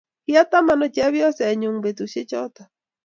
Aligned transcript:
Kie 0.23 0.41
tamano 0.51 0.85
chepyosenyu 0.95 1.69
petushek 1.83 2.27
chotok 2.29 2.69